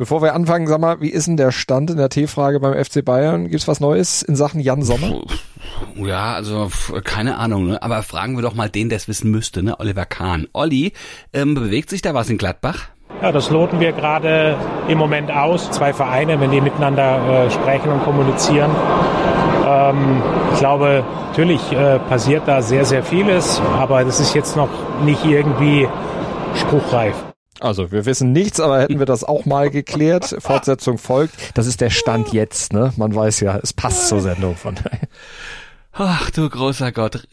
Bevor 0.00 0.22
wir 0.22 0.34
anfangen, 0.34 0.66
sag 0.66 0.80
mal, 0.80 1.02
wie 1.02 1.10
ist 1.10 1.26
denn 1.26 1.36
der 1.36 1.52
Stand 1.52 1.90
in 1.90 1.98
der 1.98 2.08
T-Frage 2.08 2.58
beim 2.58 2.72
FC 2.72 3.04
Bayern? 3.04 3.50
Gibt's 3.50 3.68
was 3.68 3.80
Neues 3.80 4.22
in 4.22 4.34
Sachen 4.34 4.58
Jan 4.58 4.80
Sommer? 4.80 5.20
Ja, 5.94 6.32
also 6.32 6.70
keine 7.04 7.36
Ahnung, 7.36 7.66
ne? 7.66 7.82
aber 7.82 8.02
fragen 8.02 8.34
wir 8.34 8.40
doch 8.40 8.54
mal 8.54 8.70
den, 8.70 8.88
der 8.88 8.96
es 8.96 9.08
wissen 9.08 9.30
müsste, 9.30 9.62
ne? 9.62 9.78
Oliver 9.78 10.06
Kahn. 10.06 10.46
Olli, 10.54 10.94
ähm, 11.34 11.54
bewegt 11.54 11.90
sich 11.90 12.00
da 12.00 12.14
was 12.14 12.30
in 12.30 12.38
Gladbach? 12.38 12.88
Ja, 13.20 13.30
das 13.30 13.50
loten 13.50 13.78
wir 13.78 13.92
gerade 13.92 14.56
im 14.88 14.96
Moment 14.96 15.30
aus. 15.30 15.70
Zwei 15.70 15.92
Vereine, 15.92 16.40
wenn 16.40 16.50
die 16.50 16.62
miteinander 16.62 17.44
äh, 17.44 17.50
sprechen 17.50 17.90
und 17.90 18.02
kommunizieren. 18.02 18.70
Ähm, 19.66 20.22
ich 20.54 20.60
glaube, 20.60 21.04
natürlich 21.28 21.72
äh, 21.72 21.98
passiert 21.98 22.44
da 22.46 22.62
sehr, 22.62 22.86
sehr 22.86 23.02
vieles, 23.02 23.60
aber 23.78 24.02
das 24.02 24.18
ist 24.18 24.34
jetzt 24.34 24.56
noch 24.56 24.70
nicht 25.04 25.26
irgendwie 25.26 25.86
spruchreif. 26.54 27.14
Also 27.58 27.92
wir 27.92 28.06
wissen 28.06 28.32
nichts, 28.32 28.60
aber 28.60 28.80
hätten 28.80 28.98
wir 28.98 29.06
das 29.06 29.24
auch 29.24 29.44
mal 29.44 29.70
geklärt. 29.70 30.36
Fortsetzung 30.38 30.96
folgt. 30.96 31.34
Das 31.54 31.66
ist 31.66 31.80
der 31.80 31.90
Stand 31.90 32.32
jetzt, 32.32 32.72
ne? 32.72 32.92
Man 32.96 33.14
weiß 33.14 33.40
ja, 33.40 33.58
es 33.62 33.72
passt 33.72 34.08
zur 34.08 34.20
Sendung 34.20 34.56
von 34.56 34.76
daher. 34.76 35.08
Ach 35.92 36.30
du 36.30 36.48
großer 36.48 36.92
Gott, 36.92 37.26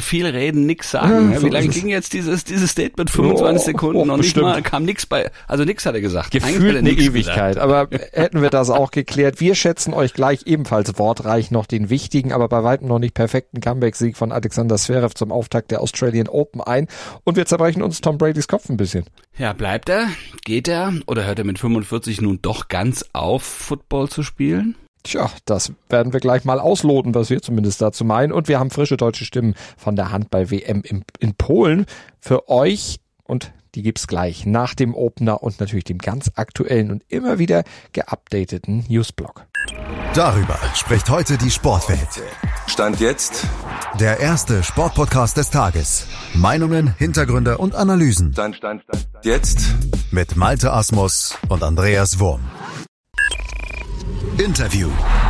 viel 0.00 0.26
reden, 0.26 0.66
nix 0.66 0.90
sagen. 0.90 1.32
Ja, 1.32 1.42
Wie 1.42 1.48
lange 1.48 1.68
ging 1.68 1.88
jetzt 1.88 2.12
dieses, 2.12 2.42
dieses 2.42 2.72
Statement? 2.72 3.08
25 3.08 3.40
oh, 3.40 3.64
Sekunden 3.64 4.10
oh, 4.10 4.14
und 4.14 4.20
nicht 4.20 4.36
mal 4.36 4.60
kam 4.62 4.84
nix 4.84 5.06
bei, 5.06 5.30
also 5.46 5.64
nix 5.64 5.86
hat 5.86 5.94
er 5.94 6.00
gesagt. 6.00 6.32
Gefühlt 6.32 6.76
eine 6.76 6.90
Ewigkeit, 6.90 7.54
gesagt. 7.54 7.58
aber 7.58 7.88
hätten 8.12 8.42
wir 8.42 8.50
das 8.50 8.68
auch 8.68 8.90
geklärt. 8.90 9.40
Wir 9.40 9.54
schätzen 9.54 9.94
euch 9.94 10.12
gleich 10.12 10.42
ebenfalls 10.46 10.98
wortreich 10.98 11.52
noch 11.52 11.66
den 11.66 11.88
wichtigen, 11.88 12.32
aber 12.32 12.48
bei 12.48 12.64
weitem 12.64 12.88
noch 12.88 12.98
nicht 12.98 13.14
perfekten 13.14 13.60
Comeback-Sieg 13.60 14.16
von 14.16 14.32
Alexander 14.32 14.76
Zverev 14.76 15.14
zum 15.14 15.30
Auftakt 15.30 15.70
der 15.70 15.80
Australian 15.80 16.26
Open 16.26 16.60
ein 16.60 16.88
und 17.22 17.36
wir 17.36 17.46
zerbrechen 17.46 17.82
uns 17.82 18.00
Tom 18.00 18.18
Bradys 18.18 18.48
Kopf 18.48 18.68
ein 18.68 18.76
bisschen. 18.76 19.04
Ja, 19.38 19.52
bleibt 19.52 19.88
er? 19.88 20.08
Geht 20.44 20.66
er? 20.66 20.92
Oder 21.06 21.26
hört 21.26 21.38
er 21.38 21.44
mit 21.44 21.60
45 21.60 22.20
nun 22.20 22.40
doch 22.42 22.66
ganz 22.66 23.04
auf, 23.12 23.44
Football 23.44 24.08
zu 24.08 24.24
spielen? 24.24 24.74
Tja, 25.02 25.30
das 25.46 25.72
werden 25.88 26.12
wir 26.12 26.20
gleich 26.20 26.44
mal 26.44 26.60
ausloten, 26.60 27.14
was 27.14 27.30
wir 27.30 27.40
zumindest 27.40 27.80
dazu 27.80 28.04
meinen. 28.04 28.32
Und 28.32 28.48
wir 28.48 28.58
haben 28.58 28.70
frische 28.70 28.96
deutsche 28.96 29.24
Stimmen 29.24 29.54
von 29.76 29.96
der 29.96 30.12
Handball-WM 30.12 30.82
in, 30.82 31.04
in 31.18 31.34
Polen 31.34 31.86
für 32.20 32.48
euch. 32.48 33.00
Und 33.24 33.52
die 33.74 33.82
gibt's 33.82 34.06
gleich 34.06 34.46
nach 34.46 34.74
dem 34.74 34.94
Opener 34.94 35.42
und 35.42 35.60
natürlich 35.60 35.84
dem 35.84 35.98
ganz 35.98 36.32
aktuellen 36.34 36.90
und 36.90 37.04
immer 37.08 37.38
wieder 37.38 37.64
geupdateten 37.92 38.84
Newsblog. 38.88 39.46
Darüber 40.14 40.58
spricht 40.74 41.08
heute 41.08 41.38
die 41.38 41.50
Sportwelt. 41.50 42.22
Stand 42.66 42.98
jetzt 42.98 43.46
der 43.98 44.18
erste 44.18 44.62
Sportpodcast 44.64 45.36
des 45.36 45.50
Tages. 45.50 46.06
Meinungen, 46.34 46.94
Hintergründe 46.98 47.58
und 47.58 47.76
Analysen. 47.76 48.32
Stand, 48.32 48.56
stand, 48.56 48.82
stand, 48.82 49.06
stand. 49.08 49.24
Jetzt 49.24 49.60
mit 50.10 50.36
Malte 50.36 50.72
Asmus 50.72 51.36
und 51.48 51.62
Andreas 51.62 52.18
Wurm. 52.18 52.40
Interview. 54.40 55.29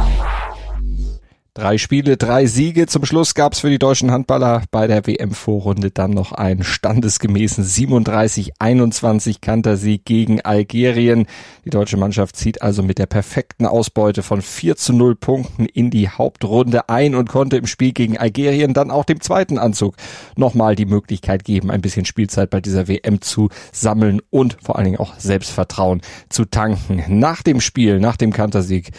Drei 1.60 1.76
Spiele, 1.76 2.16
drei 2.16 2.46
Siege. 2.46 2.86
Zum 2.86 3.04
Schluss 3.04 3.34
gab 3.34 3.52
es 3.52 3.60
für 3.60 3.68
die 3.68 3.78
deutschen 3.78 4.10
Handballer 4.10 4.62
bei 4.70 4.86
der 4.86 5.06
WM-Vorrunde 5.06 5.90
dann 5.90 6.12
noch 6.12 6.32
einen 6.32 6.64
standesgemäßen 6.64 7.62
37-21 7.62 9.42
Kantersieg 9.42 10.06
gegen 10.06 10.40
Algerien. 10.40 11.26
Die 11.66 11.70
deutsche 11.70 11.98
Mannschaft 11.98 12.36
zieht 12.36 12.62
also 12.62 12.82
mit 12.82 12.96
der 12.96 13.04
perfekten 13.04 13.66
Ausbeute 13.66 14.22
von 14.22 14.40
4 14.40 14.76
zu 14.76 14.94
0 14.94 15.16
Punkten 15.16 15.66
in 15.66 15.90
die 15.90 16.08
Hauptrunde 16.08 16.88
ein 16.88 17.14
und 17.14 17.28
konnte 17.28 17.58
im 17.58 17.66
Spiel 17.66 17.92
gegen 17.92 18.16
Algerien 18.16 18.72
dann 18.72 18.90
auch 18.90 19.04
dem 19.04 19.20
zweiten 19.20 19.58
Anzug 19.58 19.96
nochmal 20.36 20.76
die 20.76 20.86
Möglichkeit 20.86 21.44
geben, 21.44 21.70
ein 21.70 21.82
bisschen 21.82 22.06
Spielzeit 22.06 22.48
bei 22.48 22.62
dieser 22.62 22.88
WM 22.88 23.20
zu 23.20 23.50
sammeln 23.70 24.22
und 24.30 24.56
vor 24.62 24.76
allen 24.76 24.86
Dingen 24.86 24.98
auch 24.98 25.18
Selbstvertrauen 25.18 26.00
zu 26.30 26.46
tanken. 26.46 27.04
Nach 27.20 27.42
dem 27.42 27.60
Spiel, 27.60 28.00
nach 28.00 28.16
dem 28.16 28.32
Kantersieg 28.32 28.92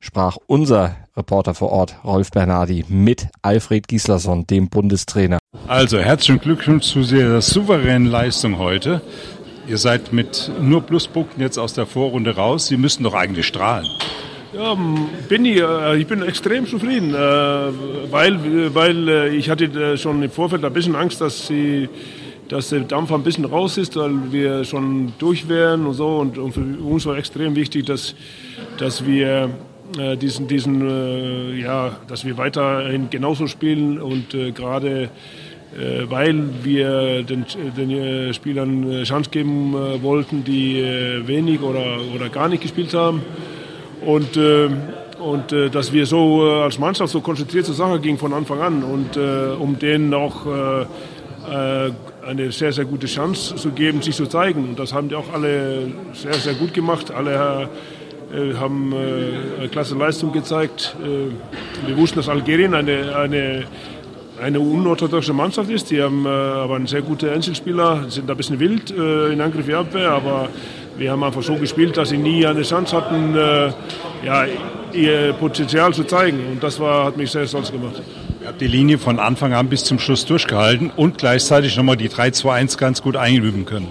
sprach 0.00 0.36
unser 0.48 0.96
Reporter 1.18 1.52
vor 1.52 1.70
Ort, 1.72 1.96
Rolf 2.04 2.30
Bernardi, 2.30 2.84
mit 2.88 3.26
Alfred 3.42 3.88
Gislason, 3.88 4.46
dem 4.46 4.68
Bundestrainer. 4.68 5.38
Also 5.66 5.98
herzlichen 5.98 6.40
Glückwunsch 6.40 6.86
zu 6.86 7.02
sehr 7.02 7.42
souveränen 7.42 8.06
Leistung 8.06 8.58
heute. 8.58 9.02
Ihr 9.66 9.76
seid 9.76 10.12
mit 10.12 10.50
nur 10.62 10.82
Pluspunkten 10.82 11.42
jetzt 11.42 11.58
aus 11.58 11.74
der 11.74 11.86
Vorrunde 11.86 12.36
raus. 12.36 12.68
Sie 12.68 12.78
müssen 12.78 13.02
doch 13.02 13.14
eigentlich 13.14 13.46
strahlen. 13.46 13.86
Ja, 14.54 14.74
bin 15.28 15.44
ich. 15.44 15.60
Äh, 15.60 15.98
ich 15.98 16.06
bin 16.06 16.22
extrem 16.22 16.66
zufrieden, 16.66 17.14
äh, 17.14 17.18
weil, 18.10 18.74
weil 18.74 19.08
äh, 19.08 19.28
ich 19.28 19.50
hatte 19.50 19.98
schon 19.98 20.22
im 20.22 20.30
Vorfeld 20.30 20.64
ein 20.64 20.72
bisschen 20.72 20.96
Angst, 20.96 21.20
dass 21.20 21.48
sie 21.48 21.88
dass 22.48 22.70
der 22.70 22.80
Dampf 22.80 23.12
ein 23.12 23.22
bisschen 23.22 23.44
raus 23.44 23.76
ist, 23.76 23.94
weil 23.96 24.32
wir 24.32 24.64
schon 24.64 25.12
durch 25.18 25.50
wären 25.50 25.84
und 25.84 25.92
so. 25.92 26.16
Und, 26.16 26.38
und 26.38 26.52
für 26.52 26.60
uns 26.60 27.04
war 27.04 27.18
extrem 27.18 27.54
wichtig, 27.54 27.84
dass, 27.84 28.14
dass 28.78 29.04
wir 29.04 29.50
äh, 29.96 30.16
diesen, 30.16 30.48
diesen 30.48 30.86
äh, 30.86 31.54
ja, 31.54 31.96
dass 32.08 32.24
wir 32.24 32.36
weiterhin 32.36 33.08
genauso 33.08 33.46
spielen 33.46 34.00
und 34.00 34.34
äh, 34.34 34.52
gerade 34.52 35.04
äh, 35.76 36.10
weil 36.10 36.42
wir 36.62 37.22
den, 37.22 37.46
den 37.76 37.90
äh, 37.90 38.34
Spielern 38.34 39.04
Chance 39.04 39.30
geben 39.30 39.72
wollten, 40.02 40.44
die 40.44 40.82
wenig 41.24 41.62
oder, 41.62 41.98
oder 42.14 42.28
gar 42.28 42.48
nicht 42.48 42.62
gespielt 42.62 42.92
haben 42.94 43.22
und 44.04 44.38
und 45.18 45.50
dass 45.50 45.92
wir 45.92 46.06
so 46.06 46.42
als 46.42 46.78
Mannschaft 46.78 47.12
so 47.12 47.20
konzentriert 47.20 47.66
zur 47.66 47.74
Sache 47.74 47.98
gingen 47.98 48.18
von 48.18 48.32
Anfang 48.32 48.60
an 48.60 48.84
und 48.84 49.16
um 49.16 49.76
denen 49.76 50.14
auch 50.14 50.46
eine 52.28 52.52
sehr, 52.52 52.72
sehr 52.72 52.84
gute 52.84 53.08
Chance 53.08 53.56
zu 53.56 53.70
geben, 53.70 54.00
sich 54.00 54.14
zu 54.14 54.26
zeigen. 54.26 54.68
Und 54.68 54.78
das 54.78 54.92
haben 54.92 55.08
die 55.08 55.16
auch 55.16 55.32
alle 55.32 55.90
sehr, 56.12 56.34
sehr 56.34 56.54
gut 56.54 56.72
gemacht. 56.72 57.10
Alle 57.10 57.68
haben 58.58 58.92
äh, 58.92 59.60
eine 59.60 59.68
klasse 59.68 59.94
Leistung 59.96 60.32
gezeigt. 60.32 60.96
Äh, 61.02 61.86
wir 61.86 61.96
wussten, 61.96 62.16
dass 62.16 62.28
Algerien 62.28 62.74
eine, 62.74 63.16
eine, 63.16 63.64
eine 64.42 64.60
unorthodoxe 64.60 65.32
Mannschaft 65.32 65.70
ist. 65.70 65.90
Die 65.90 66.02
haben 66.02 66.26
aber 66.26 66.76
einen 66.76 66.86
sehr 66.86 67.02
guten 67.02 67.28
Einzelspieler, 67.28 68.04
sind 68.08 68.30
ein 68.30 68.36
bisschen 68.36 68.60
wild 68.60 68.90
in 68.90 69.40
Angriff 69.40 69.66
wie 69.66 69.74
Abwehr, 69.74 70.10
aber 70.10 70.48
wir 70.96 71.10
haben 71.10 71.24
einfach 71.24 71.42
so 71.42 71.56
gespielt, 71.56 71.96
dass 71.96 72.10
sie 72.10 72.18
nie 72.18 72.46
eine 72.46 72.62
Chance 72.62 72.96
hatten, 72.96 73.34
ja, 74.24 74.46
ihr 74.92 75.32
Potenzial 75.32 75.92
zu 75.92 76.04
zeigen. 76.04 76.38
Und 76.52 76.62
das 76.62 76.78
war, 76.78 77.06
hat 77.06 77.16
mich 77.16 77.32
sehr 77.32 77.48
stolz 77.48 77.72
gemacht. 77.72 78.00
Ihr 78.40 78.46
habt 78.46 78.60
die 78.60 78.68
Linie 78.68 78.98
von 78.98 79.18
Anfang 79.18 79.54
an 79.54 79.68
bis 79.68 79.82
zum 79.82 79.98
Schluss 79.98 80.24
durchgehalten 80.24 80.92
und 80.94 81.18
gleichzeitig 81.18 81.76
nochmal 81.76 81.96
die 81.96 82.08
3-2-1 82.08 82.78
ganz 82.78 83.02
gut 83.02 83.16
einüben 83.16 83.64
können. 83.64 83.88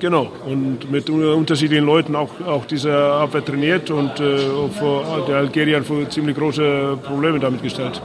Genau, 0.00 0.30
und 0.46 0.90
mit 0.90 1.10
unterschiedlichen 1.10 1.84
Leuten 1.84 2.14
auch, 2.14 2.30
auch 2.46 2.64
diese 2.66 2.96
Abwehr 2.96 3.44
trainiert 3.44 3.90
und 3.90 4.20
äh, 4.20 4.38
vor, 4.78 5.24
der 5.26 5.38
Algerier 5.38 5.82
vor 5.82 6.08
ziemlich 6.08 6.36
große 6.36 6.98
Probleme 7.02 7.40
damit 7.40 7.62
gestellt. 7.62 8.00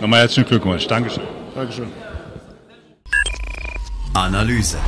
Nochmal 0.00 0.20
herzlichen 0.20 0.48
Glückwunsch. 0.48 0.86
Dankeschön. 0.86 1.22
Dankeschön. 1.54 1.86
Analyse. 4.12 4.78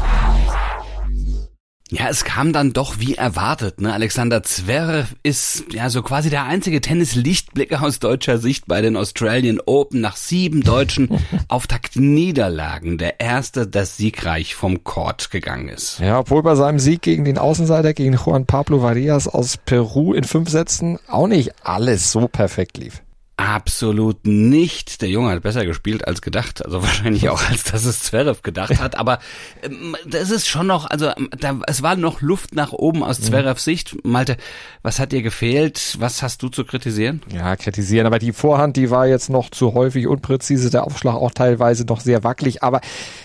Ja, 1.91 2.09
es 2.09 2.25
kam 2.25 2.53
dann 2.53 2.73
doch 2.73 2.99
wie 2.99 3.15
erwartet. 3.15 3.81
Ne? 3.81 3.93
Alexander 3.93 4.43
Zverev 4.43 5.15
ist 5.23 5.73
ja 5.73 5.89
so 5.89 6.03
quasi 6.03 6.31
der 6.31 6.45
einzige 6.45 6.81
Tennis-Lichtblick 6.81 7.81
aus 7.81 8.01
deutscher 8.01 8.39
Sicht 8.39 8.67
bei 8.67 8.81
den 8.81 8.97
Australian 8.97 9.61
Open 9.67 10.01
nach 10.01 10.17
sieben 10.17 10.63
deutschen 10.63 11.09
Auftakt-Niederlagen. 11.49 12.99
Der 12.99 13.21
erste, 13.21 13.69
das 13.69 13.97
siegreich 13.97 14.57
vom 14.57 14.83
Court 14.83 15.31
gegangen 15.31 15.69
ist. 15.69 16.01
Ja, 16.01 16.19
obwohl 16.19 16.43
bei 16.43 16.57
seinem 16.57 16.81
Sieg 16.81 17.03
gegen 17.03 17.25
den 17.25 17.39
Außenseiter, 17.39 17.95
gegen 17.95 18.15
Juan 18.15 18.47
Pablo 18.47 18.83
Varias 18.83 19.29
aus 19.29 19.57
Peru 19.57 20.13
in 20.13 20.25
fünf 20.25 20.51
Sätzen 20.51 20.99
auch 21.07 21.29
nicht 21.29 21.53
alles 21.63 22.11
so 22.11 22.27
perfekt 22.27 22.79
lief. 22.79 23.03
Absolut 23.39 24.27
nicht. 24.27 25.03
Der 25.03 25.11
Junge 25.11 25.31
hat 25.31 25.43
besser 25.43 25.67
gespielt 25.67 26.09
als 26.09 26.23
gedacht. 26.23 26.65
Also 26.65 26.83
wahrscheinlich 26.83 27.29
auch, 27.29 27.51
als 27.51 27.65
dass 27.65 27.85
es 27.85 28.01
Zverev 28.01 28.41
gedacht 28.43 28.81
hat. 28.81 28.97
Aber 28.97 29.19
ähm, 29.63 29.95
das 30.07 30.31
ist 30.31 30.49
schon 30.49 30.67
noch, 30.67 30.89
also 30.89 31.11
ähm, 31.15 31.29
da, 31.39 31.61
es 31.67 31.83
war 31.83 31.97
noch 31.97 32.23
Luft 32.23 32.55
nach 32.55 32.73
oben 32.73 33.03
aus 33.03 33.19
mhm. 33.21 33.25
Zverevs 33.25 33.65
Sicht. 33.65 34.05
Malte, 34.07 34.39
was 34.83 34.99
hat 34.99 35.13
dir 35.13 35.21
gefehlt? 35.21 35.97
Was 35.99 36.23
hast 36.23 36.43
du 36.43 36.49
zu 36.49 36.65
kritisieren? 36.65 37.21
Ja, 37.31 37.57
kritisieren. 37.57 38.07
Aber 38.07 38.19
die 38.19 38.33
Vorhand, 38.33 38.79
die 38.79 38.91
war 38.91 39.07
jetzt 39.07 39.29
noch 39.29 39.51
zu 39.51 39.75
häufig 39.75 40.07
unpräzise. 40.07 40.71
Der 40.71 40.85
Aufschlag 40.85 41.17
auch 41.17 41.33
teilweise 41.33 41.85
noch 41.85 42.01
sehr 42.01 42.25
wackelig. 42.25 42.63
Aber 42.63 42.81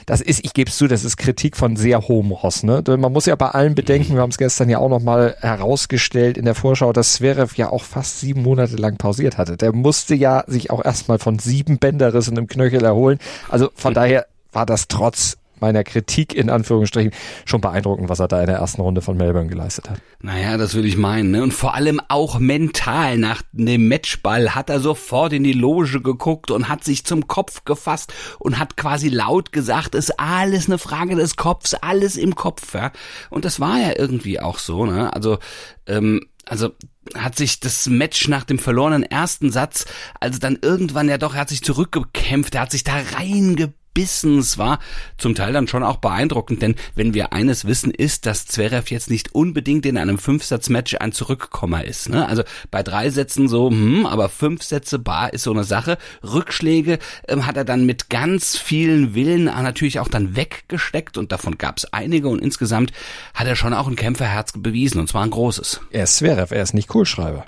das 0.07 0.19
ist, 0.19 0.43
ich 0.43 0.53
gebe 0.53 0.69
es 0.69 0.75
zu, 0.75 0.87
das 0.87 1.05
ist 1.05 1.15
Kritik 1.15 1.55
von 1.55 1.77
sehr 1.77 2.01
hohem 2.09 2.31
Ross. 2.31 2.63
Ne? 2.63 2.83
Man 2.85 3.13
muss 3.13 3.27
ja 3.27 3.37
bei 3.37 3.47
allen 3.47 3.75
bedenken, 3.75 4.15
wir 4.15 4.21
haben 4.21 4.31
es 4.31 4.37
gestern 4.37 4.69
ja 4.69 4.79
auch 4.79 4.89
nochmal 4.89 5.37
herausgestellt 5.39 6.37
in 6.37 6.43
der 6.43 6.55
Vorschau, 6.55 6.91
dass 6.91 7.13
Zverev 7.13 7.55
ja 7.55 7.69
auch 7.69 7.85
fast 7.85 8.19
sieben 8.19 8.41
Monate 8.41 8.75
lang 8.75 8.97
pausiert 8.97 9.37
hatte. 9.37 9.55
Der 9.55 9.71
muss 9.71 10.00
musste 10.01 10.15
ja 10.15 10.43
sich 10.47 10.71
auch 10.71 10.83
erstmal 10.83 11.19
von 11.19 11.37
sieben 11.37 11.77
Bänderrissen 11.77 12.35
im 12.35 12.47
Knöchel 12.47 12.83
erholen. 12.83 13.19
Also 13.49 13.69
von 13.75 13.93
daher 13.93 14.25
war 14.51 14.65
das 14.65 14.87
trotz 14.87 15.37
meiner 15.61 15.83
Kritik 15.83 16.33
in 16.33 16.49
Anführungsstrichen 16.49 17.11
schon 17.45 17.61
beeindruckend, 17.61 18.09
was 18.09 18.19
er 18.19 18.27
da 18.27 18.41
in 18.41 18.47
der 18.47 18.57
ersten 18.57 18.81
Runde 18.81 19.01
von 19.01 19.17
Melbourne 19.17 19.49
geleistet 19.49 19.89
hat. 19.89 20.01
Naja, 20.21 20.57
das 20.57 20.75
will 20.75 20.85
ich 20.85 20.97
meinen. 20.97 21.31
Ne? 21.31 21.43
Und 21.43 21.53
vor 21.53 21.75
allem 21.75 22.01
auch 22.09 22.39
mental. 22.39 23.17
Nach 23.17 23.41
dem 23.51 23.87
Matchball 23.87 24.55
hat 24.55 24.69
er 24.69 24.79
sofort 24.79 25.33
in 25.33 25.43
die 25.43 25.53
Loge 25.53 26.01
geguckt 26.01 26.51
und 26.51 26.69
hat 26.69 26.83
sich 26.83 27.05
zum 27.05 27.27
Kopf 27.27 27.63
gefasst 27.65 28.13
und 28.39 28.59
hat 28.59 28.77
quasi 28.77 29.09
laut 29.09 29.51
gesagt, 29.51 29.95
ist 29.95 30.19
alles 30.19 30.67
eine 30.67 30.77
Frage 30.77 31.15
des 31.15 31.35
Kopfs, 31.35 31.73
alles 31.73 32.17
im 32.17 32.35
Kopf. 32.35 32.73
Ja? 32.73 32.91
Und 33.29 33.45
das 33.45 33.59
war 33.59 33.77
ja 33.79 33.93
irgendwie 33.97 34.39
auch 34.39 34.59
so. 34.59 34.85
Ne? 34.85 35.13
Also 35.13 35.37
ähm, 35.87 36.21
also 36.45 36.71
hat 37.15 37.37
sich 37.37 37.59
das 37.59 37.87
Match 37.87 38.27
nach 38.27 38.43
dem 38.43 38.59
verlorenen 38.59 39.03
ersten 39.03 39.51
Satz, 39.51 39.85
also 40.19 40.39
dann 40.39 40.59
irgendwann 40.61 41.09
ja 41.09 41.17
doch, 41.17 41.33
er 41.33 41.41
hat 41.41 41.49
sich 41.49 41.63
zurückgekämpft, 41.63 42.55
er 42.55 42.61
hat 42.61 42.71
sich 42.71 42.83
da 42.83 42.93
reingebissen 43.15 43.80
gebissen. 43.93 44.39
Es 44.39 44.57
war 44.57 44.79
zum 45.17 45.35
Teil 45.35 45.53
dann 45.53 45.67
schon 45.67 45.83
auch 45.83 45.97
beeindruckend, 45.97 46.61
denn 46.61 46.75
wenn 46.95 47.13
wir 47.13 47.33
eines 47.33 47.65
wissen, 47.65 47.91
ist, 47.91 48.25
dass 48.25 48.45
Zverev 48.45 48.89
jetzt 48.89 49.09
nicht 49.09 49.35
unbedingt 49.35 49.85
in 49.85 49.97
einem 49.97 50.17
Fünfsatz-Match 50.17 50.95
ein 50.99 51.11
Zurückkommer 51.11 51.83
ist. 51.83 52.09
Ne? 52.09 52.27
Also 52.27 52.43
bei 52.69 52.83
drei 52.83 53.09
Sätzen 53.09 53.47
so, 53.47 53.69
hm, 53.69 54.05
aber 54.05 54.29
fünf 54.29 54.63
Sätze 54.63 54.99
bar 54.99 55.33
ist 55.33 55.43
so 55.43 55.51
eine 55.51 55.63
Sache. 55.63 55.97
Rückschläge 56.23 56.99
ähm, 57.27 57.45
hat 57.45 57.57
er 57.57 57.65
dann 57.65 57.85
mit 57.85 58.09
ganz 58.09 58.57
vielen 58.57 59.13
Willen 59.13 59.45
natürlich 59.45 59.99
auch 59.99 60.07
dann 60.07 60.35
weggesteckt 60.35 61.17
und 61.17 61.31
davon 61.31 61.57
gab 61.57 61.77
es 61.77 61.85
einige 61.93 62.29
und 62.29 62.41
insgesamt 62.41 62.91
hat 63.33 63.47
er 63.47 63.55
schon 63.55 63.73
auch 63.73 63.87
ein 63.87 63.95
Kämpferherz 63.95 64.53
bewiesen 64.55 64.99
und 64.99 65.07
zwar 65.07 65.23
ein 65.23 65.31
großes. 65.31 65.81
Er 65.91 66.03
ist 66.03 66.17
Zverev, 66.17 66.53
er 66.53 66.63
ist 66.63 66.73
nicht 66.73 66.87
Kohlschreiber. 66.87 67.45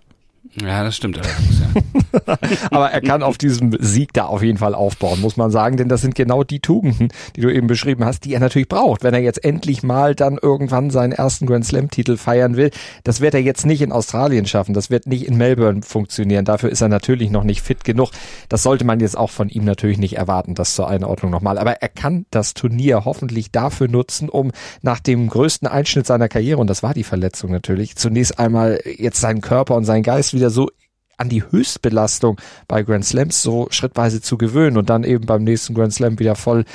Ja, 0.61 0.83
das 0.83 0.95
stimmt 0.95 1.17
allerdings, 1.17 1.61
ja. 1.61 2.37
Aber 2.69 2.91
er 2.91 3.01
kann 3.01 3.23
auf 3.23 3.39
diesem 3.39 3.75
Sieg 3.79 4.13
da 4.13 4.25
auf 4.25 4.43
jeden 4.43 4.59
Fall 4.59 4.75
aufbauen, 4.75 5.19
muss 5.19 5.35
man 5.35 5.49
sagen, 5.49 5.77
denn 5.77 5.89
das 5.89 6.01
sind 6.01 6.13
genau 6.13 6.43
die 6.43 6.59
Tugenden, 6.59 7.09
die 7.35 7.41
du 7.41 7.51
eben 7.51 7.65
beschrieben 7.65 8.05
hast, 8.05 8.25
die 8.25 8.33
er 8.33 8.39
natürlich 8.39 8.69
braucht, 8.69 9.03
wenn 9.03 9.15
er 9.15 9.21
jetzt 9.21 9.43
endlich 9.43 9.81
mal 9.81 10.13
dann 10.13 10.37
irgendwann 10.39 10.91
seinen 10.91 11.11
ersten 11.11 11.47
Grand 11.47 11.65
Slam 11.65 11.89
Titel 11.89 12.17
feiern 12.17 12.55
will. 12.55 12.69
Das 13.03 13.19
wird 13.19 13.33
er 13.33 13.41
jetzt 13.41 13.65
nicht 13.65 13.81
in 13.81 13.91
Australien 13.91 14.45
schaffen, 14.45 14.75
das 14.75 14.91
wird 14.91 15.07
nicht 15.07 15.25
in 15.25 15.37
Melbourne 15.37 15.81
funktionieren, 15.81 16.45
dafür 16.45 16.69
ist 16.69 16.81
er 16.81 16.89
natürlich 16.89 17.31
noch 17.31 17.43
nicht 17.43 17.63
fit 17.63 17.83
genug. 17.83 18.11
Das 18.47 18.61
sollte 18.61 18.85
man 18.85 18.99
jetzt 18.99 19.17
auch 19.17 19.31
von 19.31 19.49
ihm 19.49 19.65
natürlich 19.65 19.97
nicht 19.97 20.17
erwarten, 20.17 20.53
das 20.53 20.75
zur 20.75 20.87
Einordnung 20.87 21.31
nochmal. 21.31 21.57
Aber 21.57 21.81
er 21.81 21.89
kann 21.89 22.27
das 22.29 22.53
Turnier 22.53 23.05
hoffentlich 23.05 23.51
dafür 23.51 23.87
nutzen, 23.87 24.29
um 24.29 24.51
nach 24.83 24.99
dem 24.99 25.29
größten 25.29 25.67
Einschnitt 25.67 26.05
seiner 26.05 26.29
Karriere, 26.29 26.59
und 26.59 26.69
das 26.69 26.83
war 26.83 26.93
die 26.93 27.03
Verletzung 27.03 27.51
natürlich, 27.51 27.95
zunächst 27.95 28.37
einmal 28.37 28.79
jetzt 28.85 29.19
seinen 29.19 29.41
Körper 29.41 29.75
und 29.75 29.85
seinen 29.85 30.03
Geist 30.03 30.33
wieder 30.33 30.42
wieder 30.43 30.49
so 30.49 30.69
an 31.15 31.29
die 31.29 31.41
Höchstbelastung 31.41 32.37
bei 32.67 32.83
Grand 32.83 33.05
Slams 33.05 33.41
so 33.41 33.67
schrittweise 33.69 34.21
zu 34.21 34.37
gewöhnen 34.37 34.77
und 34.77 34.89
dann 34.89 35.05
eben 35.05 35.25
beim 35.25 35.43
nächsten 35.43 35.73
Grand 35.73 35.93
Slam 35.93 36.19
wieder 36.19 36.35
voll 36.35 36.65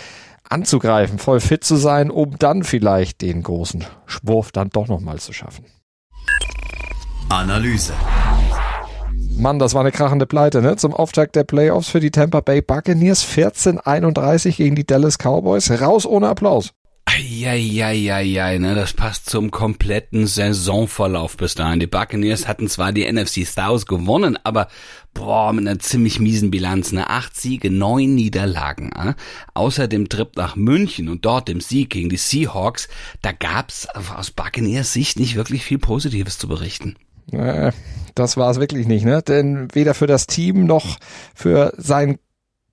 anzugreifen, 0.48 1.18
voll 1.18 1.40
fit 1.40 1.64
zu 1.64 1.76
sein, 1.76 2.10
um 2.10 2.38
dann 2.38 2.64
vielleicht 2.64 3.20
den 3.20 3.42
großen 3.42 3.84
Schwurf 4.06 4.52
dann 4.52 4.70
doch 4.70 4.88
nochmal 4.88 5.18
zu 5.18 5.34
schaffen. 5.34 5.66
Analyse. 7.28 7.92
Mann, 9.36 9.58
das 9.58 9.74
war 9.74 9.82
eine 9.82 9.92
krachende 9.92 10.24
Pleite, 10.24 10.62
ne? 10.62 10.76
Zum 10.76 10.94
Auftakt 10.94 11.36
der 11.36 11.44
Playoffs 11.44 11.88
für 11.90 12.00
die 12.00 12.10
Tampa 12.10 12.40
Bay 12.40 12.62
Buccaneers 12.62 13.22
14:31 13.22 14.56
gegen 14.56 14.76
die 14.76 14.86
Dallas 14.86 15.18
Cowboys. 15.18 15.70
Raus 15.70 16.06
ohne 16.06 16.28
Applaus. 16.28 16.72
Eieieiei, 17.08 18.58
ne, 18.58 18.74
das 18.74 18.92
passt 18.92 19.30
zum 19.30 19.50
kompletten 19.50 20.26
Saisonverlauf 20.26 21.38
bis 21.38 21.54
dahin. 21.54 21.80
Die 21.80 21.86
Buccaneers 21.86 22.46
hatten 22.46 22.68
zwar 22.68 22.92
die 22.92 23.10
NFC 23.10 23.46
South 23.46 23.86
gewonnen, 23.86 24.38
aber 24.44 24.68
boah, 25.14 25.54
mit 25.54 25.66
einer 25.66 25.78
ziemlich 25.78 26.20
miesen 26.20 26.50
Bilanz, 26.50 26.92
ne, 26.92 27.08
acht 27.08 27.34
Siege, 27.34 27.70
neun 27.70 28.14
Niederlagen. 28.14 28.92
Äh? 28.92 29.14
Außer 29.54 29.88
dem 29.88 30.10
Trip 30.10 30.36
nach 30.36 30.54
München 30.54 31.08
und 31.08 31.24
dort 31.24 31.48
dem 31.48 31.62
Sieg 31.62 31.88
gegen 31.90 32.10
die 32.10 32.18
Seahawks, 32.18 32.88
da 33.22 33.32
gab's 33.32 33.88
aus 33.88 34.30
Buccaneers 34.30 34.92
Sicht 34.92 35.18
nicht 35.18 35.34
wirklich 35.34 35.64
viel 35.64 35.78
Positives 35.78 36.36
zu 36.36 36.46
berichten. 36.46 36.96
Äh, 37.32 37.72
das 38.14 38.36
war 38.36 38.50
es 38.50 38.60
wirklich 38.60 38.86
nicht, 38.86 39.06
ne? 39.06 39.22
Denn 39.22 39.68
weder 39.72 39.94
für 39.94 40.06
das 40.06 40.26
Team 40.26 40.66
noch 40.66 40.98
für 41.34 41.72
seinen 41.78 42.18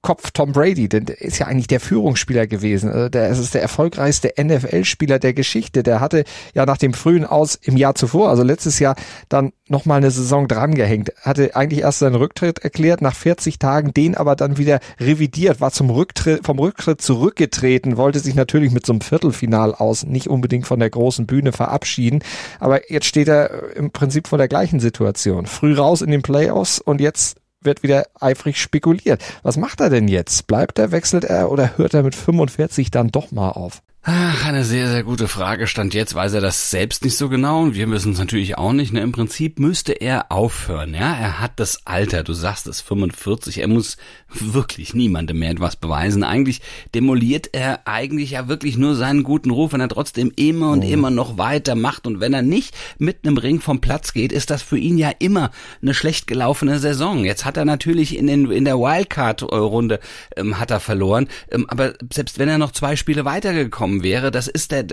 Kopf 0.06 0.30
Tom 0.32 0.52
Brady, 0.52 0.88
denn 0.88 1.06
der 1.06 1.20
ist 1.20 1.40
ja 1.40 1.48
eigentlich 1.48 1.66
der 1.66 1.80
Führungsspieler 1.80 2.46
gewesen. 2.46 2.92
Also 2.92 3.10
der 3.10 3.28
ist 3.30 3.56
der 3.56 3.64
erfolgreichste 3.64 4.34
NFL-Spieler 4.40 5.18
der 5.18 5.34
Geschichte. 5.34 5.82
Der 5.82 6.00
hatte 6.00 6.26
ja 6.54 6.68
nach 6.68 6.78
dem 6.78 6.94
frühen 6.94 7.26
Aus 7.26 7.56
im 7.56 7.76
Jahr 7.76 7.96
zuvor, 7.96 8.30
also 8.30 8.44
letztes 8.44 8.78
Jahr, 8.78 8.96
dann 9.30 9.52
nochmal 9.68 9.98
eine 9.98 10.12
Saison 10.12 10.48
drangehängt. 10.48 11.12
Hatte 11.24 11.56
eigentlich 11.56 11.82
erst 11.82 12.00
seinen 12.00 12.14
Rücktritt 12.14 12.60
erklärt, 12.60 13.02
nach 13.02 13.16
40 13.16 13.58
Tagen 13.58 13.96
den 13.96 14.14
aber 14.14 14.36
dann 14.36 14.60
wieder 14.60 14.80
revidiert, 15.00 15.60
war 15.60 15.72
zum 15.72 15.90
Rücktritt, 15.90 16.46
vom 16.46 16.60
Rücktritt 16.60 17.02
zurückgetreten, 17.02 17.98
wollte 17.98 18.20
sich 18.20 18.36
natürlich 18.36 18.72
mit 18.72 18.86
so 18.86 18.94
einem 18.94 19.02
Viertelfinal 19.02 19.74
aus 19.74 20.06
nicht 20.06 20.28
unbedingt 20.28 20.68
von 20.68 20.80
der 20.80 20.92
großen 20.92 21.26
Bühne 21.26 21.52
verabschieden. 21.52 22.20
Aber 22.60 22.92
jetzt 22.92 23.08
steht 23.08 23.28
er 23.28 23.76
im 23.76 23.90
Prinzip 23.90 24.28
vor 24.28 24.38
der 24.38 24.50
gleichen 24.50 24.80
Situation. 24.80 25.48
Früh 25.48 25.74
raus 25.74 26.04
in 26.04 26.12
den 26.12 26.22
Playoffs 26.22 26.78
und 26.78 27.02
jetzt 27.02 27.38
wird 27.66 27.84
wieder 27.84 28.06
eifrig 28.20 28.62
spekuliert. 28.62 29.24
Was 29.44 29.58
macht 29.58 29.80
er 29.82 29.90
denn 29.90 30.08
jetzt? 30.08 30.48
Bleibt 30.48 30.80
er, 30.80 30.92
wechselt 30.92 31.24
er 31.24 31.52
oder 31.52 31.78
hört 31.78 31.94
er 31.94 32.04
mit 32.04 32.16
45 32.16 32.92
dann 32.92 33.10
doch 33.10 33.32
mal 33.32 33.52
auf? 33.52 33.82
Ach, 34.08 34.46
eine 34.46 34.64
sehr, 34.64 34.88
sehr 34.88 35.02
gute 35.02 35.28
Frage. 35.28 35.66
Stand 35.66 35.96
jetzt 35.96 36.14
weiß 36.14 36.34
er 36.34 36.42
das 36.42 36.70
selbst 36.70 37.04
nicht 37.04 37.18
so 37.18 37.28
genau 37.28 37.64
und 37.64 37.74
wir 37.74 37.90
wissen 37.90 38.12
es 38.12 38.20
natürlich 38.20 38.56
auch 38.56 38.72
nicht. 38.72 38.94
Ne? 38.94 39.02
Im 39.02 39.12
Prinzip 39.12 39.58
müsste 39.58 39.94
er 39.94 40.32
aufhören. 40.32 40.94
Ja, 40.94 41.16
er 41.16 41.42
hat 41.42 41.54
das 41.56 41.88
Alter. 41.88 42.22
Du 42.22 42.34
sagst 42.34 42.68
es, 42.68 42.82
45. 42.82 43.62
Er 43.62 43.68
muss 43.68 43.98
wirklich 44.30 44.94
niemandem 44.94 45.40
mehr 45.40 45.50
etwas 45.50 45.76
beweisen. 45.76 46.24
Eigentlich 46.24 46.62
demoliert 46.94 47.50
er 47.54 47.88
eigentlich 47.88 48.32
ja 48.32 48.48
wirklich 48.48 48.78
nur 48.78 48.94
seinen 48.94 49.24
guten 49.24 49.50
Ruf, 49.50 49.74
wenn 49.74 49.82
er 49.82 49.90
trotzdem 49.90 50.32
immer 50.36 50.70
und 50.70 50.84
oh. 50.84 50.88
immer 50.88 51.10
noch 51.10 51.40
weitermacht. 51.40 52.06
Und 52.06 52.20
wenn 52.20 52.36
er 52.36 52.44
nicht 52.44 52.76
mit 53.00 53.26
einem 53.26 53.38
Ring 53.38 53.60
vom 53.60 53.82
Platz 53.82 54.14
geht, 54.14 54.32
ist 54.32 54.52
das 54.52 54.62
für 54.62 54.78
ihn 54.78 55.00
ja 55.00 55.10
immer 55.18 55.50
eine 55.82 55.96
schlecht 55.96 56.28
gelaufene 56.28 56.78
Saison. 56.78 57.26
Jetzt 57.26 57.44
hat 57.44 57.58
er 57.58 57.66
natürlich 57.66 58.16
in, 58.16 58.28
den, 58.28 58.52
in 58.52 58.66
der 58.66 58.78
Wildcard-Runde 58.78 60.00
ähm, 60.36 60.60
hat 60.60 60.70
er 60.70 60.80
verloren. 60.80 61.28
Ähm, 61.50 61.66
aber 61.70 61.96
selbst 62.14 62.38
wenn 62.38 62.50
er 62.50 62.60
noch 62.60 62.72
zwei 62.72 62.96
Spiele 62.96 63.26
weitergekommen 63.26 63.95
gekommen 63.96 64.04
wäre. 64.04 64.32
Das 64.32 64.48
ist 64.48 64.72
der, 64.72 64.84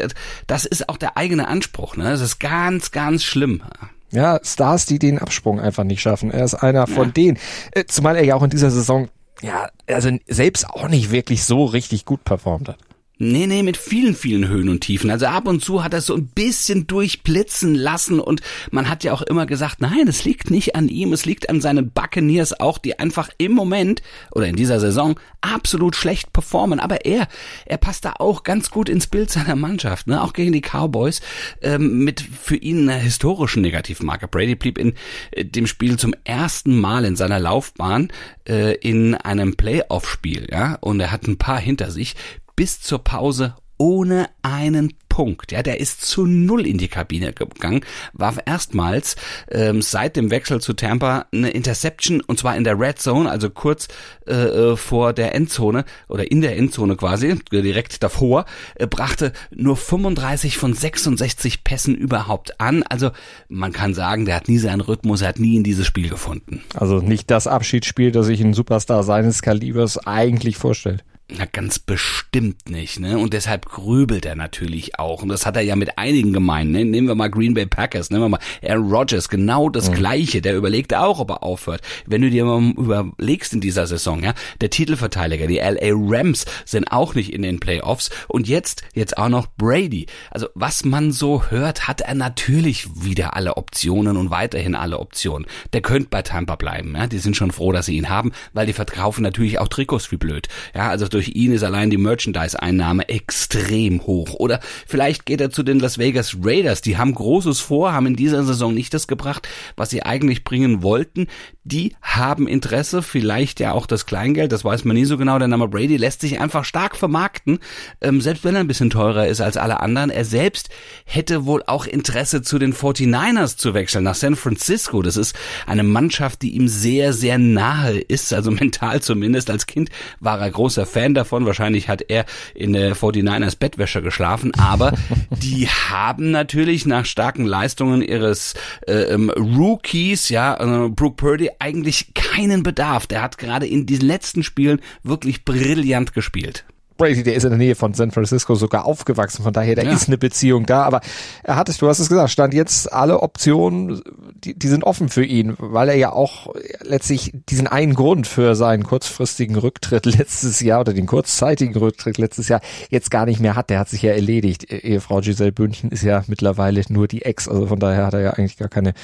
das 0.47 0.65
ist 0.65 0.89
auch 0.89 0.97
der 0.97 1.17
eigene 1.17 1.49
Anspruch. 1.49 1.97
Ne? 1.97 2.05
Das 2.05 2.21
ist 2.21 2.39
ganz, 2.39 2.91
ganz 2.91 3.25
schlimm. 3.25 3.63
Ja, 4.11 4.41
Stars, 4.45 4.87
die 4.87 4.99
den 4.99 5.19
Absprung 5.19 5.61
einfach 5.61 5.85
nicht 5.85 6.03
schaffen. 6.03 6.31
Er 6.31 6.45
ist 6.45 6.55
einer 6.55 6.87
von 6.87 7.09
ja. 7.09 7.13
denen. 7.13 7.39
Äh, 7.73 7.85
zumal 7.87 8.17
er 8.17 8.25
ja 8.25 8.35
auch 8.35 8.43
in 8.43 8.51
dieser 8.51 8.71
Saison 8.71 9.09
ja, 9.41 9.71
also 9.89 10.11
selbst 10.29 10.69
auch 10.69 10.89
nicht 10.89 11.11
wirklich 11.11 11.43
so 11.43 11.65
richtig 11.65 12.05
gut 12.05 12.23
performt 12.23 12.69
hat. 12.69 12.79
Nee, 13.25 13.47
nee, 13.47 13.63
mit 13.63 13.77
vielen, 13.77 14.17
vielen 14.17 14.49
Höhen 14.49 14.69
und 14.69 14.81
Tiefen. 14.81 15.09
Also 15.09 15.27
ab 15.27 15.47
und 15.47 15.63
zu 15.63 15.85
hat 15.85 15.95
er 15.95 16.01
so 16.01 16.17
ein 16.17 16.27
bisschen 16.27 16.89
durchblitzen 16.89 17.77
lassen 17.77 18.19
und 18.19 18.41
man 18.73 18.89
hat 18.89 19.05
ja 19.05 19.13
auch 19.13 19.23
immer 19.23 19.47
gesagt, 19.47 19.81
nein, 19.81 20.09
es 20.09 20.25
liegt 20.25 20.51
nicht 20.51 20.75
an 20.75 20.89
ihm, 20.89 21.13
es 21.13 21.25
liegt 21.25 21.49
an 21.49 21.61
seinen 21.61 21.93
Buccaneers 21.93 22.59
auch, 22.59 22.79
die 22.79 22.99
einfach 22.99 23.29
im 23.39 23.53
Moment 23.53 24.03
oder 24.33 24.49
in 24.49 24.57
dieser 24.57 24.81
Saison 24.81 25.21
absolut 25.41 25.95
schlecht 25.95 26.33
performen. 26.33 26.81
Aber 26.81 27.05
er, 27.05 27.29
er 27.65 27.77
passt 27.77 28.05
da 28.05 28.15
auch 28.19 28.43
ganz 28.43 28.73
gut 28.73 28.89
ins 28.89 29.07
Bild 29.07 29.31
seiner 29.31 29.55
Mannschaft, 29.55 30.09
ne? 30.09 30.21
auch 30.21 30.33
gegen 30.33 30.51
die 30.51 30.61
Cowboys 30.61 31.21
ähm, 31.61 32.03
mit 32.03 32.21
für 32.21 32.57
ihn 32.57 32.89
einer 32.89 32.99
historischen 32.99 33.63
Negativmarke. 33.63 34.27
Brady 34.27 34.57
blieb 34.57 34.79
in 34.79 34.95
äh, 35.31 35.45
dem 35.45 35.69
Spiel 35.69 35.97
zum 35.97 36.13
ersten 36.25 36.77
Mal 36.77 37.05
in 37.05 37.15
seiner 37.15 37.39
Laufbahn 37.39 38.09
äh, 38.49 38.75
in 38.79 39.15
einem 39.15 39.55
Playoff-Spiel, 39.55 40.49
ja, 40.51 40.75
und 40.81 40.99
er 40.99 41.13
hat 41.13 41.29
ein 41.29 41.39
paar 41.39 41.61
hinter 41.61 41.93
sich 41.93 42.17
bis 42.57 42.81
zur 42.81 43.03
Pause 43.03 43.55
ohne 43.83 44.29
einen 44.43 44.93
Punkt. 45.09 45.51
Ja, 45.51 45.63
der 45.63 45.81
ist 45.81 46.07
zu 46.07 46.25
null 46.25 46.67
in 46.67 46.79
die 46.79 46.87
Kabine 46.87 47.33
gegangen, 47.33 47.85
warf 48.13 48.39
erstmals 48.47 49.17
ähm, 49.51 49.83
seit 49.83 50.15
dem 50.15 50.31
Wechsel 50.31 50.61
zu 50.61 50.73
Tampa 50.73 51.27
eine 51.33 51.51
Interception 51.51 52.21
und 52.21 52.39
zwar 52.39 52.57
in 52.57 52.63
der 52.63 52.79
Red 52.79 53.01
Zone, 53.01 53.29
also 53.29 53.51
kurz 53.51 53.89
äh, 54.27 54.33
äh 54.33 54.77
vor 54.77 55.13
der 55.13 55.35
Endzone 55.35 55.85
oder 56.09 56.31
in 56.31 56.41
der 56.41 56.57
Endzone 56.57 56.97
quasi, 56.97 57.37
direkt 57.51 58.05
davor, 58.05 58.47
äh, 58.77 58.87
brachte 58.87 59.33
nur 59.51 59.77
35 59.77 60.57
von 60.57 60.75
66 60.75 61.65
Pässen 61.65 61.97
überhaupt 61.97 62.61
an. 62.61 62.85
Also 62.85 63.11
man 63.49 63.73
kann 63.73 63.95
sagen, 63.95 64.27
der 64.27 64.37
hat 64.37 64.49
nie 64.49 64.59
seinen 64.59 64.81
Rhythmus, 64.81 65.23
er 65.23 65.29
hat 65.29 65.41
nie 65.41 65.57
in 65.57 65.65
dieses 65.65 65.87
Spiel 65.87 66.09
gefunden. 66.09 66.63
Also 66.75 67.01
nicht 67.01 67.31
das 67.33 67.49
Abschiedsspiel, 67.49 68.13
das 68.13 68.27
sich 68.27 68.41
ein 68.41 68.55
Superstar 68.55 69.03
seines 69.03 69.43
Kalibers 69.43 69.99
eigentlich 69.99 70.57
vorstellt. 70.57 71.05
Na, 71.39 71.47
ganz 71.51 71.79
bestimmt 71.79 72.69
nicht, 72.69 73.01
ne? 73.01 73.19
Und 73.19 73.33
deshalb 73.33 73.67
grübelt 73.67 74.27
er 74.27 74.35
natürlich 74.35 74.99
auch. 74.99 75.23
Und 75.23 75.29
das 75.29 75.47
hat 75.47 75.57
er 75.57 75.63
ja 75.63 75.77
mit 75.77 75.97
einigen 75.99 76.33
gemeint, 76.33 76.71
ne? 76.71 76.85
Nehmen 76.85 77.09
wir 77.09 77.15
mal 77.15 77.31
Green 77.31 77.55
Bay 77.55 77.67
Packers, 77.67 78.11
nehmen 78.11 78.25
wir 78.25 78.29
mal 78.29 78.41
Aaron 78.63 78.93
Rodgers, 78.93 79.29
genau 79.29 79.69
das 79.69 79.91
mhm. 79.91 79.95
Gleiche. 79.95 80.43
Der 80.43 80.57
überlegt 80.57 80.95
auch, 80.95 81.21
ob 81.21 81.31
er 81.31 81.43
aufhört. 81.43 81.81
Wenn 82.07 82.23
du 82.23 82.31
dir 82.31 82.45
mal 82.45 82.73
überlegst 82.77 83.55
in 83.55 83.61
dieser 83.61 83.87
Saison, 83.87 84.23
ja? 84.23 84.35
Der 84.61 84.71
Titelverteidiger, 84.71 85.47
die 85.47 85.59
LA 85.59 85.93
Rams, 85.93 86.45
sind 86.65 86.93
auch 86.93 87.15
nicht 87.15 87.33
in 87.33 87.43
den 87.43 87.61
Playoffs. 87.61 88.11
Und 88.29 88.49
jetzt, 88.49 88.83
jetzt 88.95 89.17
auch 89.17 89.29
noch 89.29 89.47
Brady. 89.57 90.07
Also, 90.31 90.49
was 90.55 90.85
man 90.85 91.13
so 91.13 91.45
hört, 91.45 91.89
hat 91.89 92.03
er 92.03 92.15
natürlich 92.15 92.89
wieder 93.05 93.37
alle 93.37 93.57
Optionen 93.57 94.17
und 94.17 94.31
weiterhin 94.31 94.75
alle 94.75 94.99
Optionen. 94.99 95.47
Der 95.73 95.81
könnte 95.81 96.09
bei 96.11 96.23
Tampa 96.23 96.57
bleiben, 96.57 96.95
ja? 96.95 97.07
Die 97.07 97.19
sind 97.19 97.37
schon 97.37 97.53
froh, 97.53 97.73
dass 97.73 97.87
sie 97.87 97.97
ihn 97.97 98.11
haben, 98.11 98.33
weil 98.53 98.67
die 98.67 98.73
verkaufen 98.73 99.23
natürlich 99.23 99.59
auch 99.59 99.69
Trikots 99.69 100.13
wie 100.13 100.17
blöd. 100.17 100.49
Ja, 100.75 100.89
also 100.91 101.09
durch 101.09 101.22
durch 101.23 101.37
ihn 101.37 101.53
ist 101.53 101.63
allein 101.63 101.89
die 101.89 101.99
Merchandise-Einnahme 101.99 103.09
extrem 103.09 104.05
hoch. 104.09 104.35
Oder 104.35 104.59
vielleicht 104.89 105.25
geht 105.25 105.41
er 105.41 105.51
zu 105.51 105.63
den 105.63 105.79
Las 105.79 105.97
Vegas 105.97 106.37
Raiders. 106.43 106.83
Die 106.83 106.97
haben 106.97 107.15
Großes 107.15 107.61
vor, 107.61 107.93
haben 107.93 108.07
in 108.07 108.17
dieser 108.17 108.43
Saison 108.43 108.75
nicht 108.75 108.93
das 108.93 109.07
gebracht, 109.07 109.49
was 109.77 109.91
sie 109.91 110.03
eigentlich 110.03 110.43
bringen 110.43 110.83
wollten. 110.83 111.29
Die 111.63 111.95
haben 112.03 112.49
Interesse, 112.49 113.03
vielleicht 113.03 113.61
ja 113.61 113.71
auch 113.71 113.87
das 113.87 114.05
Kleingeld, 114.05 114.51
das 114.51 114.65
weiß 114.65 114.85
man 114.85 114.97
nie 114.97 115.05
so 115.05 115.17
genau. 115.17 115.39
Der 115.39 115.47
Name 115.47 115.69
Brady 115.69 115.97
lässt 115.97 116.23
sich 116.23 116.41
einfach 116.41 116.65
stark 116.65 116.97
vermarkten, 116.97 117.61
ähm, 118.01 118.21
selbst 118.21 118.43
wenn 118.43 118.57
er 118.57 118.61
ein 118.61 118.67
bisschen 118.67 118.91
teurer 118.91 119.29
ist 119.29 119.41
als 119.41 119.57
alle 119.57 119.79
anderen. 119.79 120.11
Er 120.11 120.25
selbst 120.25 120.71
hätte 121.05 121.47
wohl 121.47 121.63
auch 121.69 121.87
Interesse 121.87 122.43
zu 122.43 122.59
den 122.59 122.75
49ers 122.75 123.57
zu 123.57 123.75
wechseln, 123.75 124.03
nach 124.03 124.17
San 124.17 124.35
Francisco. 124.35 125.03
Das 125.03 125.17
ist 125.17 125.37
eine 125.69 125.85
Mannschaft, 125.85 126.43
die 126.43 126.57
ihm 126.57 126.67
sehr, 126.67 127.13
sehr 127.13 127.39
nahe 127.39 127.99
ist, 127.99 128.33
also 128.33 128.51
mental 128.51 129.01
zumindest. 129.01 129.49
Als 129.49 129.67
Kind 129.67 129.91
war 130.19 130.41
er 130.41 130.51
großer 130.51 130.85
Fan 130.85 131.12
davon. 131.15 131.47
Wahrscheinlich 131.47 131.89
hat 131.89 132.03
er 132.09 132.25
in 132.55 132.73
der 132.73 132.97
49ers 132.97 133.59
Bettwäsche 133.59 134.03
geschlafen, 134.03 134.53
aber 134.55 134.93
die 135.31 135.69
haben 135.69 136.31
natürlich 136.31 136.87
nach 136.87 137.05
starken 137.05 137.45
Leistungen 137.45 138.03
ihres 138.03 138.55
äh, 138.87 138.93
ähm, 138.93 139.31
Rookies, 139.31 140.29
ja, 140.29 140.85
äh, 140.85 140.89
Brooke 140.89 141.17
Purdy, 141.17 141.51
eigentlich 141.59 142.15
keinen 142.15 142.63
Bedarf. 142.63 143.07
Der 143.07 143.23
hat 143.23 143.39
gerade 143.39 143.67
in 143.67 143.87
diesen 143.87 144.07
letzten 144.07 144.43
Spielen 144.43 144.81
wirklich 145.03 145.45
brillant 145.45 146.13
gespielt. 146.13 146.65
Brady, 147.03 147.25
der 147.25 147.35
ist 147.35 147.43
in 147.43 147.51
der 147.51 147.59
Nähe 147.59 147.75
von 147.75 147.95
San 147.95 148.13
Francisco 148.13 148.55
sogar 148.55 148.85
aufgewachsen, 148.85 149.43
von 149.43 149.53
daher, 149.53 149.75
da 149.75 149.83
ja. 149.83 149.91
ist 149.91 150.07
eine 150.07 150.19
Beziehung 150.19 150.67
da, 150.67 150.85
aber 150.85 151.01
er 151.43 151.57
hat 151.57 151.69
es, 151.69 151.79
du 151.79 151.89
hast 151.89 151.99
es 151.99 152.09
gesagt, 152.09 152.31
stand 152.31 152.55
jetzt 152.55 152.93
alle 152.93 153.25
Optionen, 153.25 154.01
die, 154.37 154.57
die 154.57 154.69
sind 154.69 154.85
offen 154.85 155.09
für 155.09 155.25
ihn, 155.25 155.57
weil 155.59 155.89
er 155.89 155.97
ja 155.97 156.13
auch 156.13 156.55
letztlich 156.81 157.33
diesen 157.49 157.67
einen 157.67 157.95
Grund 157.95 158.29
für 158.29 158.55
seinen 158.55 158.85
kurzfristigen 158.85 159.57
Rücktritt 159.57 160.07
letztes 160.07 160.61
Jahr 160.61 160.83
oder 160.83 160.93
den 160.93 161.07
kurzzeitigen 161.07 161.75
Rücktritt 161.75 162.19
letztes 162.19 162.47
Jahr 162.47 162.61
jetzt 162.89 163.11
gar 163.11 163.27
nicht 163.27 163.41
mehr 163.41 163.57
hat, 163.57 163.69
der 163.69 163.81
hat 163.81 163.89
sich 163.89 164.03
ja 164.03 164.13
erledigt. 164.13 164.71
Ehefrau 164.71 165.23
Giselle 165.23 165.51
Bündchen 165.51 165.91
ist 165.91 166.05
ja 166.05 166.23
mittlerweile 166.29 166.83
nur 166.89 167.09
die 167.09 167.23
Ex, 167.23 167.49
also 167.49 167.67
von 167.67 167.81
daher 167.81 168.07
hat 168.07 168.15
er 168.15 168.21
ja 168.21 168.31
eigentlich 168.31 168.59
gar 168.59 168.69
keine 168.69 168.95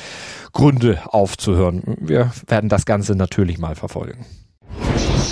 Gründe 0.53 1.01
aufzuhören. 1.07 1.83
Wir 2.01 2.31
werden 2.47 2.69
das 2.69 2.87
Ganze 2.87 3.17
natürlich 3.17 3.59
mal 3.59 3.75
verfolgen. 3.75 4.25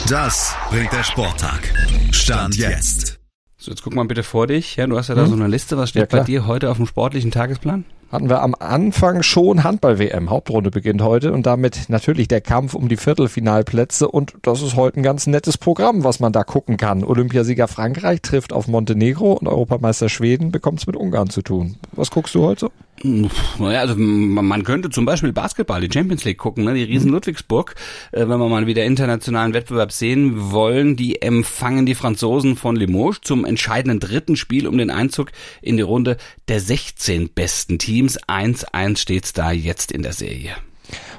Das 0.09 0.55
bringt 0.71 0.93
der 0.93 1.03
Sporttag. 1.03 1.73
Stand 2.13 2.57
jetzt. 2.57 3.19
So, 3.57 3.71
jetzt 3.71 3.83
guck 3.83 3.95
mal 3.95 4.05
bitte 4.05 4.23
vor 4.23 4.47
dich. 4.47 4.77
Ja, 4.77 4.87
du 4.87 4.97
hast 4.97 5.09
ja 5.09 5.15
da 5.15 5.23
hm? 5.23 5.29
so 5.29 5.35
eine 5.35 5.49
Liste. 5.49 5.77
Was 5.77 5.91
steht 5.91 6.13
ja, 6.13 6.19
bei 6.19 6.25
dir 6.25 6.47
heute 6.47 6.71
auf 6.71 6.77
dem 6.77 6.87
sportlichen 6.87 7.31
Tagesplan? 7.31 7.85
Hatten 8.11 8.29
wir 8.29 8.43
am 8.43 8.55
Anfang 8.59 9.23
schon 9.23 9.65
Handball-WM. 9.65 10.31
Hauptrunde 10.31 10.71
beginnt 10.71 11.03
heute 11.03 11.33
und 11.33 11.47
damit 11.47 11.89
natürlich 11.89 12.29
der 12.29 12.41
Kampf 12.41 12.75
um 12.75 12.89
die 12.89 12.97
Viertelfinalplätze 12.97 14.09
und 14.09 14.35
das 14.43 14.63
ist 14.63 14.77
heute 14.77 15.01
ein 15.01 15.03
ganz 15.03 15.27
nettes 15.27 15.59
Programm, 15.59 16.05
was 16.05 16.21
man 16.21 16.33
da 16.33 16.45
gucken 16.45 16.77
kann. 16.77 17.05
Olympiasieger 17.05 17.69
Frankreich 17.69 18.23
trifft 18.23 18.53
auf 18.53 18.69
Montenegro 18.69 19.33
und 19.33 19.49
Europameister 19.49 20.09
Schweden 20.09 20.53
bekommt 20.53 20.81
es 20.81 20.87
mit 20.87 20.97
Ungarn 20.97 21.31
zu 21.31 21.43
tun. 21.43 21.77
Was 21.93 22.11
guckst 22.11 22.35
du 22.35 22.43
heute 22.43 22.61
so? 22.61 22.71
Naja, 23.03 23.81
also 23.81 23.95
man 23.97 24.65
könnte 24.65 24.89
zum 24.89 25.05
Beispiel 25.05 25.33
Basketball, 25.33 25.81
die 25.81 25.93
Champions 25.93 26.25
League 26.25 26.39
gucken, 26.39 26.65
ne? 26.65 26.73
die 26.73 26.83
Riesen 26.83 27.11
Ludwigsburg, 27.11 27.75
äh, 28.13 28.21
wenn 28.21 28.39
wir 28.39 28.49
mal 28.49 28.67
wieder 28.67 28.85
internationalen 28.85 29.53
Wettbewerb 29.53 29.93
sehen 29.93 30.51
wollen, 30.51 30.97
die 30.97 31.21
empfangen 31.21 31.85
die 31.85 31.95
Franzosen 31.95 32.57
von 32.57 32.75
Limoges 32.75 33.21
zum 33.23 33.45
entscheidenden 33.45 34.01
dritten 34.01 34.37
Spiel 34.37 34.67
um 34.67 34.79
den 34.79 34.91
Einzug 34.91 35.31
in 35.61 35.77
die 35.77 35.83
Runde 35.83 36.17
der 36.49 36.61
16 36.61 37.31
besten 37.35 37.79
Teams. 37.79 37.96
1-1 38.05 38.97
steht's 38.99 39.33
da 39.33 39.51
jetzt 39.51 39.93
in 39.93 40.03
der 40.03 40.13
Serie. 40.13 40.57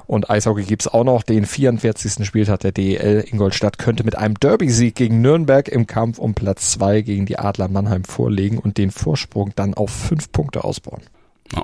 Und 0.06 0.30
Eishockey 0.30 0.64
gibt's 0.64 0.88
auch 0.88 1.04
noch. 1.04 1.24
Den 1.24 1.46
44. 1.46 2.26
Spieltag 2.26 2.62
der 2.62 2.72
DEL. 2.72 3.26
Ingolstadt 3.30 3.78
könnte 3.78 4.06
mit 4.06 4.18
einem 4.18 4.36
Derby-Sieg 4.36 4.96
gegen 4.96 5.22
Nürnberg 5.22 5.68
im 5.68 5.86
Kampf 5.86 6.18
um 6.18 6.34
Platz 6.34 6.72
zwei 6.72 7.02
gegen 7.02 7.26
die 7.26 7.38
Adler 7.38 7.68
Mannheim 7.68 8.06
vorlegen 8.06 8.58
und 8.58 8.78
den 8.78 8.92
Vorsprung 8.92 9.52
dann 9.56 9.74
auf 9.74 9.90
fünf 9.90 10.32
Punkte 10.32 10.64
ausbauen. 10.64 11.02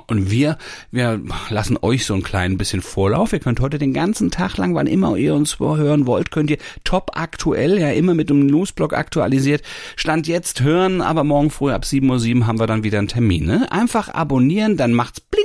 Und 0.06 0.30
wir, 0.30 0.56
wir 0.90 1.20
lassen 1.50 1.78
euch 1.80 2.06
so 2.06 2.14
ein 2.14 2.22
klein 2.22 2.56
bisschen 2.56 2.80
Vorlauf. 2.80 3.32
Ihr 3.32 3.40
könnt 3.40 3.60
heute 3.60 3.78
den 3.78 3.92
ganzen 3.92 4.30
Tag 4.30 4.56
lang, 4.56 4.74
wann 4.74 4.86
immer 4.86 5.16
ihr 5.16 5.34
uns 5.34 5.58
hören 5.58 6.06
wollt, 6.06 6.30
könnt 6.30 6.50
ihr 6.50 6.58
top 6.84 7.12
aktuell, 7.14 7.78
ja 7.78 7.90
immer 7.90 8.14
mit 8.14 8.30
einem 8.30 8.46
Newsblog 8.46 8.94
aktualisiert, 8.94 9.62
Stand 9.96 10.26
jetzt 10.26 10.62
hören, 10.62 11.00
aber 11.00 11.24
morgen 11.24 11.50
früh 11.50 11.72
ab 11.72 11.84
7.07 11.84 12.38
Uhr 12.38 12.46
haben 12.46 12.58
wir 12.58 12.66
dann 12.66 12.84
wieder 12.84 12.98
einen 12.98 13.08
Termin. 13.08 13.44
Ne? 13.44 13.70
Einfach 13.70 14.08
abonnieren, 14.08 14.76
dann 14.76 14.92
macht's 14.92 15.20
bling 15.20 15.44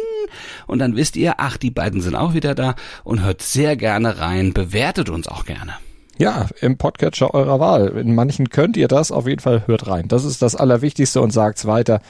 und 0.68 0.80
dann 0.80 0.96
wisst 0.96 1.16
ihr, 1.16 1.36
ach, 1.38 1.58
die 1.58 1.72
beiden 1.72 2.02
sind 2.02 2.16
auch 2.16 2.34
wieder 2.34 2.56
da 2.56 2.76
und 3.04 3.24
hört 3.24 3.42
sehr 3.42 3.76
gerne 3.76 4.20
rein, 4.20 4.54
bewertet 4.54 5.10
uns 5.10 5.28
auch 5.28 5.46
gerne. 5.46 5.74
Ja, 6.20 6.48
im 6.60 6.78
Podcatcher 6.78 7.34
eurer 7.34 7.62
Wahl. 7.62 7.98
In 7.98 8.14
manchen 8.14 8.50
könnt 8.50 8.76
ihr 8.76 8.90
das, 8.90 9.10
auf 9.10 9.26
jeden 9.26 9.40
Fall 9.40 9.64
hört 9.68 9.88
rein. 9.88 10.10
Das 10.10 10.26
ist 10.26 10.42
das 10.42 10.54
Allerwichtigste 10.54 11.22
und 11.22 11.32
sagt's 11.32 11.66
weiter. 11.66 12.02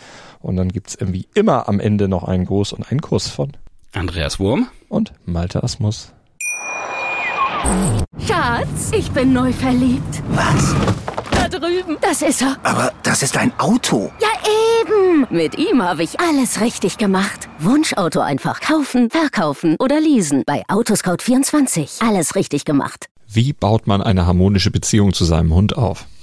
Und 0.42 0.56
dann 0.56 0.70
gibt's 0.70 0.96
irgendwie 0.96 1.28
immer 1.34 1.68
am 1.68 1.80
Ende 1.80 2.08
noch 2.08 2.24
einen 2.24 2.46
Gruß 2.46 2.74
und 2.74 2.90
einen 2.90 3.02
Kuss 3.02 3.28
von 3.30 3.52
Andreas 3.94 4.40
Wurm 4.40 4.68
und 4.88 5.14
Malte 5.26 5.64
Asmus. 5.64 6.14
Schatz, 8.26 8.92
ich 8.94 9.12
bin 9.12 9.34
neu 9.34 9.52
verliebt. 9.52 10.24
Was? 10.30 10.76
Da 11.32 11.48
drüben. 11.50 11.98
Das 12.02 12.22
ist 12.22 12.42
er. 12.42 12.58
Aber 12.64 12.94
das 13.04 13.22
ist 13.24 13.38
ein 13.38 13.52
Auto. 13.60 14.12
Ja, 14.22 14.28
eben. 14.82 15.28
Mit 15.30 15.58
ihm 15.58 15.82
habe 15.84 16.04
ich 16.04 16.20
alles 16.20 16.62
richtig 16.62 16.98
gemacht. 16.98 17.50
Wunschauto 17.60 18.22
einfach 18.22 18.62
kaufen, 18.62 19.10
verkaufen 19.10 19.76
oder 19.80 20.00
leasen. 20.00 20.44
Bei 20.46 20.64
Autoscout24. 20.68 22.08
Alles 22.08 22.36
richtig 22.36 22.66
gemacht. 22.66 23.08
Wie 23.28 23.54
baut 23.54 23.88
man 23.88 24.02
eine 24.02 24.26
harmonische 24.26 24.72
Beziehung 24.72 25.14
zu 25.14 25.26
seinem 25.26 25.54
Hund 25.54 25.78
auf? 25.78 26.06